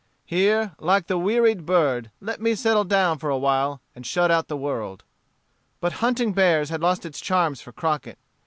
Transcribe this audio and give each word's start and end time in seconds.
Here, 0.25 0.71
like 0.79 1.05
the 1.05 1.17
wearied 1.19 1.63
bird, 1.63 2.09
let 2.19 2.41
me 2.41 2.55
settle 2.55 2.85
down 2.85 3.19
for 3.19 3.29
a 3.29 3.37
while, 3.37 3.81
and 3.95 4.03
shut 4.03 4.31
out 4.31 4.47
the 4.47 4.57
world." 4.57 5.03
But 5.79 5.93
hunting 6.01 6.33
bears 6.33 6.69
had 6.69 6.81
lost 6.81 7.05
its 7.05 7.21
charms 7.21 7.61
for 7.61 7.71
Crockett. 7.71 8.17